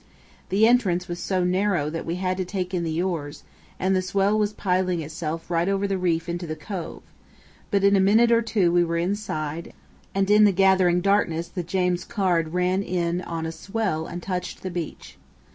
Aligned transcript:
The 0.49 0.65
entrance 0.67 1.07
was 1.07 1.19
so 1.19 1.43
narrow 1.43 1.87
that 1.91 2.07
we 2.07 2.15
had 2.15 2.35
to 2.37 2.43
take 2.43 2.73
in 2.73 2.83
the 2.83 3.03
oars, 3.03 3.43
and 3.79 3.95
the 3.95 4.01
swell 4.01 4.35
was 4.39 4.51
piling 4.51 4.99
itself 5.03 5.51
right 5.51 5.69
over 5.69 5.87
the 5.87 5.99
reef 5.99 6.27
into 6.27 6.47
the 6.47 6.55
cove; 6.55 7.03
but 7.69 7.83
in 7.83 7.95
a 7.95 7.99
minute 7.99 8.31
or 8.31 8.41
two 8.41 8.71
we 8.71 8.83
were 8.83 8.97
inside, 8.97 9.73
and 10.15 10.31
in 10.31 10.43
the 10.45 10.51
gathering 10.51 11.01
darkness 11.01 11.49
the 11.49 11.61
James 11.61 12.03
Caird 12.03 12.51
ran 12.51 12.81
in 12.81 13.21
on 13.21 13.45
a 13.45 13.51
swell 13.51 14.07
and 14.07 14.23
touched 14.23 14.63
the 14.63 14.71
beach. 14.71 15.19